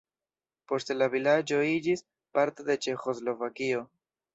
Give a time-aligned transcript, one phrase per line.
[0.71, 2.03] Poste la vilaĝo iĝis
[2.39, 3.89] parto de Ĉeĥoslovakio.